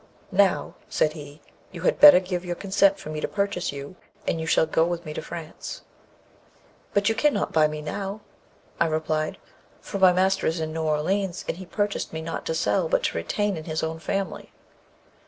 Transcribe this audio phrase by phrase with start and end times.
[0.31, 1.41] 'Now,' said he,
[1.71, 4.83] 'you had better give your consent for me to purchase you, and you shall go
[4.83, 5.83] with me to France.'
[6.91, 8.21] 'But you cannot buy me now,'
[8.79, 9.37] I replied,
[9.79, 13.03] 'for my master is in New Orleans, and he purchased me not to sell, but
[13.03, 14.51] to retain in his own family.'